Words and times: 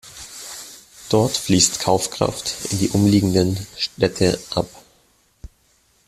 Dort 1.09 1.37
fließt 1.37 1.79
Kaufkraft 1.81 2.71
in 2.71 2.79
die 2.79 2.89
umliegenden 2.89 3.67
Städte 3.77 4.39
ab. 4.55 4.67